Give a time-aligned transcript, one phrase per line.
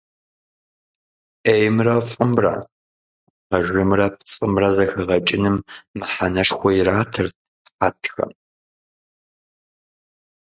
[1.43, 2.53] Ӏеймрэ фӏымрэ,
[3.47, 5.57] пэжымрэ пцӏымрэ зэхэгъэкӏыным
[5.97, 7.35] мыхьэнэшхуэ иратырт
[7.77, 8.31] хьэтхэм.